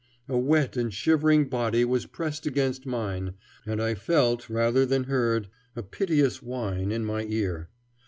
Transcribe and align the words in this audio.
A 0.27 0.35
wet 0.35 0.77
and 0.77 0.91
shivering 0.91 1.47
body 1.47 1.85
was 1.85 2.07
pressed 2.07 2.47
against 2.47 2.87
mine, 2.87 3.35
and 3.67 3.79
I 3.79 3.93
felt 3.93 4.49
rather 4.49 4.83
than 4.83 5.03
heard 5.03 5.47
a 5.75 5.83
piteous 5.83 6.41
whine 6.41 6.91
in 6.91 7.05
my 7.05 7.25
ear. 7.25 7.69